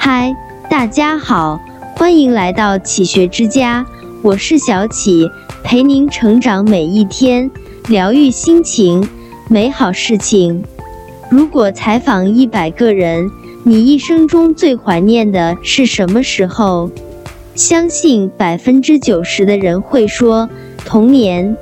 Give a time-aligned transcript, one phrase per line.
[0.00, 0.34] 嗨，
[0.70, 1.60] 大家好，
[1.96, 3.84] 欢迎来到启学之家，
[4.22, 5.28] 我是小启，
[5.64, 7.50] 陪您成长每一天，
[7.88, 9.06] 疗愈心情，
[9.48, 10.62] 美好事情。
[11.28, 13.28] 如果采访一百个人，
[13.64, 16.88] 你一生中最怀念的是什么时候？
[17.56, 20.48] 相信百分之九十的人会说
[20.84, 21.56] 童年。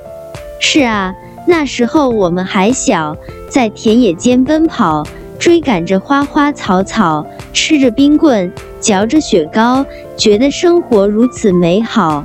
[0.61, 1.15] 是啊，
[1.49, 3.17] 那时候我们还小，
[3.49, 5.05] 在田野间奔跑，
[5.39, 8.51] 追赶着花花草草，吃着冰棍，
[8.81, 9.85] 嚼着雪糕，
[10.17, 12.25] 觉得生活如此美好。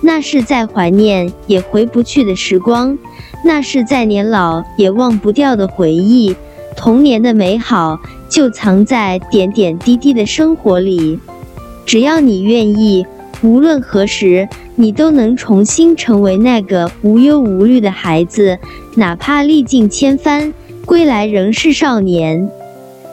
[0.00, 2.96] 那是再怀念也回不去的时光，
[3.44, 6.34] 那是再年老也忘不掉的回忆。
[6.76, 7.98] 童年的美好
[8.28, 11.18] 就藏在点点滴滴的生活里。
[11.84, 13.04] 只要你愿意，
[13.42, 18.56] 无论何时，你都能重新成为那个无忧无虑的孩子，
[18.94, 20.54] 哪怕历尽千帆，
[20.88, 22.50] 归来仍是少年。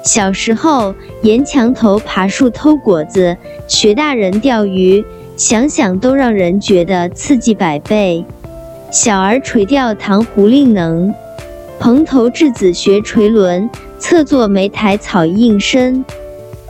[0.01, 3.35] 小时候，沿墙头爬树偷果子，
[3.67, 5.03] 学大人钓鱼，
[5.35, 8.23] 想想都让人觉得刺激百倍。
[8.91, 11.13] 小儿垂钓糖壶令能，
[11.77, 16.05] 蓬头稚子学垂纶，侧坐莓苔草映身。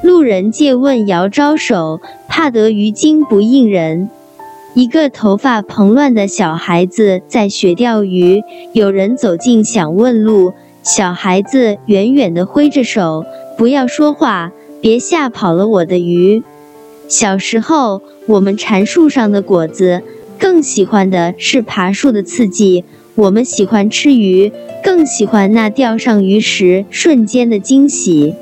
[0.01, 4.09] 路人借问遥招手，怕得鱼惊不应人。
[4.73, 8.41] 一个头发蓬乱的小孩子在学钓鱼，
[8.73, 10.53] 有人走近想问路，
[10.85, 13.25] 小孩子远远地挥着手，
[13.57, 16.43] 不要说话，别吓跑了我的鱼。
[17.07, 20.03] 小时候，我们馋树上的果子，
[20.37, 22.85] 更喜欢的是爬树的刺激。
[23.15, 24.51] 我们喜欢吃鱼，
[24.83, 28.35] 更喜欢那钓上鱼时瞬间的惊喜。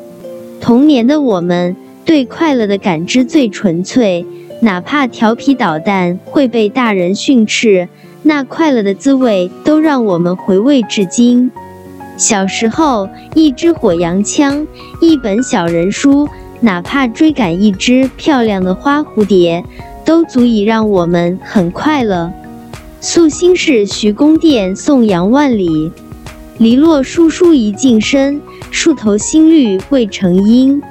[0.59, 4.25] 童年的我们对快乐的感知最纯粹，
[4.59, 7.88] 哪怕调皮捣蛋会被大人训斥，
[8.23, 11.50] 那快乐的滋味都让我们回味至今。
[12.17, 14.66] 小时候，一支火药枪，
[15.02, 16.28] 一本小人书，
[16.59, 19.64] 哪怕追赶一只漂亮的花蝴蝶，
[20.06, 22.31] 都足以让我们很快乐。
[23.01, 25.91] 素心事徐公店送杨万里，
[26.59, 28.40] 篱落疏疏一径深。
[28.72, 30.81] 树头新绿未成阴，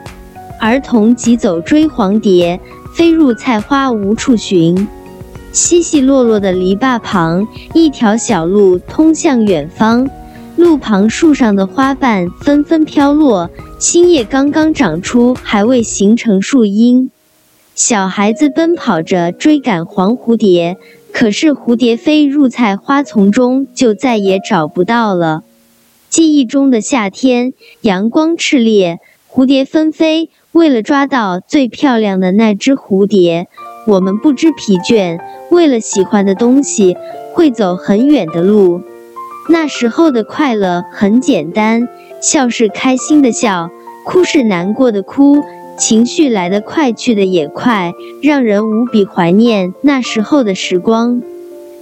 [0.60, 2.60] 儿童急走追黄蝶，
[2.94, 4.86] 飞入菜花无处寻。
[5.52, 10.08] 稀稀落落的篱笆旁，一条小路通向远方。
[10.56, 17.10] 路旁树上的花瓣纷纷飘落，新叶刚刚长出，还未形成树荫。
[17.74, 20.76] 小孩子奔跑着追赶黄蝴蝶，
[21.12, 25.42] 可是蝴蝶飞入菜花丛中，就再也找不到了。
[26.10, 30.28] 记忆中的夏天，阳光炽烈，蝴蝶纷飞。
[30.52, 33.48] 为了抓到最漂亮的那只蝴蝶，
[33.86, 35.18] 我们不知疲倦。
[35.50, 36.94] 为了喜欢的东西，
[37.32, 38.82] 会走很远的路。
[39.48, 41.88] 那时候的快乐很简单，
[42.20, 43.70] 笑是开心的笑，
[44.04, 45.42] 哭是难过的哭，
[45.76, 47.92] 情绪来得快，去的也快，
[48.22, 51.20] 让人无比怀念那时候的时光。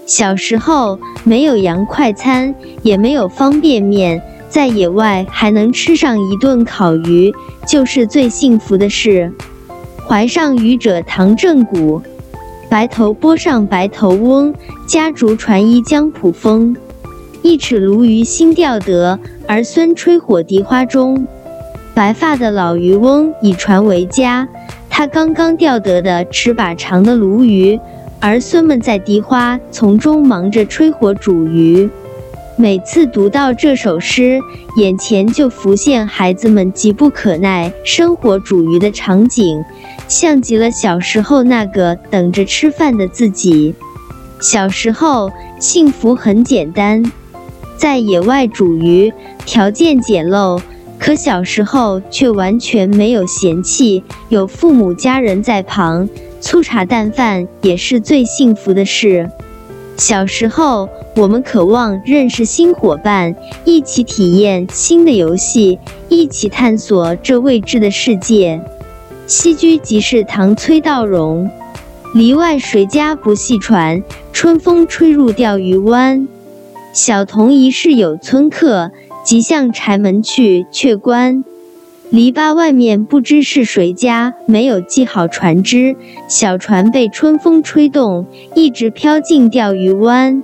[0.06, 7.32] 小时候没有洋快餐，也没有方便面，在野外还能吃上一顿烤鱼，
[7.68, 9.32] 就是最幸福的事。
[10.08, 12.02] 怀上渔者唐正古，
[12.68, 14.52] 白头波上白头翁，
[14.88, 16.74] 家竹传一江浦风。
[17.42, 21.26] 一尺鲈鱼新钓得，儿孙吹火荻花中。
[21.94, 24.46] 白发的老渔翁以船为家，
[24.90, 27.80] 他刚刚钓得的尺把长的鲈鱼。
[28.20, 31.88] 儿孙们在荻花丛中忙着吹火煮鱼。
[32.56, 34.38] 每次读到这首诗，
[34.76, 39.64] 眼前就浮现孩子们急不可耐生火煮鱼的场景，
[40.06, 43.74] 像极了小时候那个等着吃饭的自己。
[44.42, 47.02] 小时候幸福很简单，
[47.80, 49.10] 在野外煮鱼，
[49.46, 50.60] 条件简陋，
[50.98, 56.06] 可小时候却完全没有嫌弃，有父母家人在旁。
[56.42, 59.30] 粗茶淡饭也是最幸福的事。
[59.96, 65.78] 小时候，我们渴望认识新伙伴，一起体验新的游戏，
[66.10, 68.60] 一起探索这未知的世界。
[69.26, 71.50] 栖居即是唐崔道融，
[72.14, 74.02] 篱外谁家不系船？
[74.34, 76.28] 春风吹入钓鱼湾。
[76.92, 78.90] 小童疑是有村客，
[79.24, 81.44] 即向柴门去，却关。
[82.10, 85.94] 篱笆外面不知是谁家没有系好船只，
[86.26, 88.26] 小船被春风吹动，
[88.56, 90.42] 一直飘进钓鱼湾。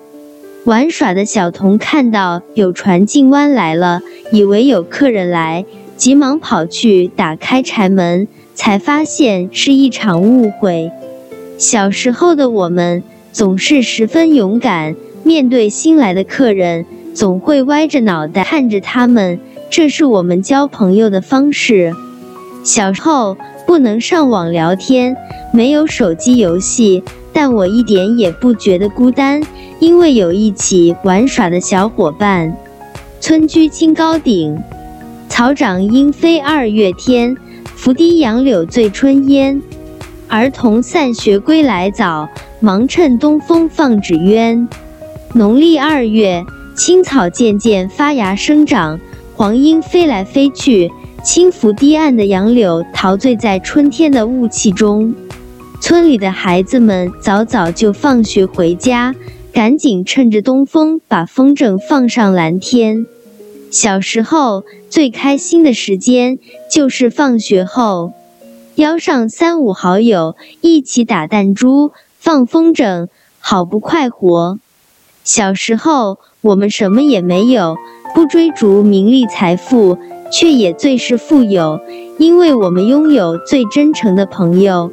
[0.65, 4.01] 玩耍的小童看到有船进湾来了，
[4.31, 5.65] 以为有客人来，
[5.97, 10.93] 急忙跑去打开柴门，才发现是一场误会。
[11.59, 13.03] 小时候的我们
[13.33, 14.95] 总是十分勇敢，
[15.27, 19.41] 面对新来的客人，总会歪着脑袋看着他们。
[19.69, 21.93] 这是我们交朋友的方式。
[22.63, 23.37] 小时候
[23.67, 25.17] 不能上网聊天，
[25.53, 27.03] 没有手机游戏，
[27.33, 29.43] 但我一点也不觉得孤单，
[29.81, 32.57] 因为有一起玩耍的小伙伴。
[33.19, 34.57] 村居清高顶，
[35.29, 37.37] 草长莺飞二月天，
[37.75, 39.61] 拂堤杨柳醉春烟。
[40.29, 42.29] 儿童散学归来早，
[42.61, 44.69] 忙趁东风放纸鸢。
[45.37, 48.99] 农历二月，青草渐渐发芽生长，
[49.35, 50.91] 黄莺飞来飞去，
[51.23, 55.15] 轻拂堤岸的杨柳陶醉在春天的雾气中。
[55.79, 59.15] 村里的孩子们早早就放学回家，
[59.53, 63.05] 赶紧趁着东风把风筝放上蓝天。
[63.71, 66.39] 小时候最开心的时间
[66.71, 68.15] 就是放学后。
[68.77, 74.59] 邀上三五好友一起打弹珠、放风筝，好不快活。
[75.27, 77.77] 小时候我们什么也没有，
[78.15, 79.99] 不追逐名利财富，
[80.31, 81.81] 却也最是富有，
[82.17, 84.93] 因为我们拥有最真诚的朋友。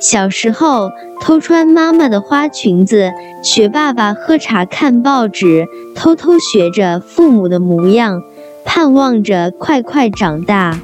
[0.00, 0.90] 小时候
[1.20, 3.12] 偷穿妈妈的花裙子，
[3.44, 8.24] 学爸爸喝茶看报纸，偷偷学着父母的模样，
[8.64, 10.80] 盼望着快快长大。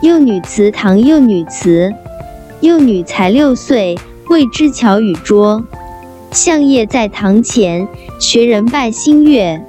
[0.00, 1.92] 幼女祠堂，幼女祠，
[2.62, 3.98] 幼女才六岁，
[4.30, 5.62] 未知巧与拙。
[6.34, 7.86] 相业在堂前，
[8.18, 9.64] 学人拜新月。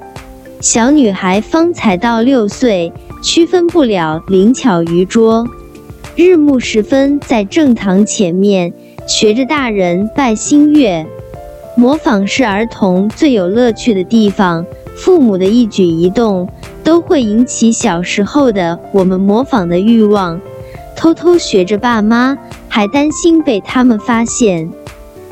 [0.62, 2.92] 小女孩方才到六岁，
[3.22, 5.48] 区分不了灵巧愚拙。
[6.16, 8.74] 日暮时分，在正堂前面，
[9.06, 11.06] 学着大人拜新月。
[11.78, 14.66] 模仿是儿童最有乐趣的地方，
[14.96, 16.50] 父母的一举一动。
[16.84, 20.40] 都会引起小时候的我们模仿的欲望，
[20.96, 22.38] 偷偷学着爸妈，
[22.70, 24.70] 还担心被他们发现。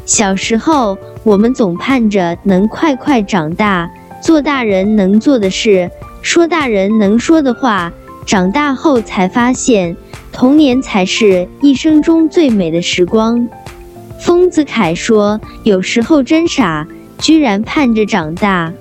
[0.03, 3.89] 小时候，我们总盼着能快快长大，
[4.21, 5.89] 做大人能做的事，
[6.21, 7.91] 说大人能说的话。
[8.25, 9.95] 长大后才发现，
[10.31, 13.47] 童年才是一生中最美的时光。
[14.19, 16.87] 丰子恺说：“有时候真傻，
[17.17, 18.71] 居然盼着长大。”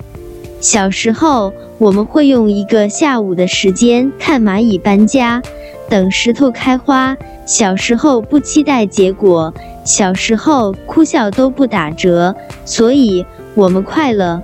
[0.60, 5.42] 小时候，我们会用一个下午的时间看蚂蚁搬家，
[5.88, 7.16] 等石头开花。
[7.52, 9.52] 小时候不期待结果，
[9.84, 12.34] 小时候哭笑都不打折，
[12.64, 14.42] 所以我们快乐。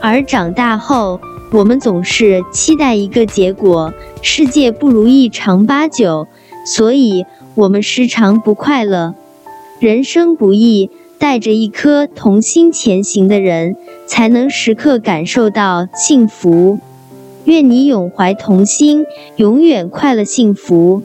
[0.00, 1.20] 而长大后，
[1.52, 6.26] 我们总是期待一个结果，世界不如意常八九，
[6.66, 7.24] 所以
[7.54, 9.14] 我们时常不快乐。
[9.78, 10.90] 人生不易。
[11.20, 13.76] 带着一颗童心前行的人，
[14.08, 16.80] 才能时刻感受到幸福。
[17.44, 19.06] 愿你永怀童心，
[19.36, 21.04] 永远快乐幸福。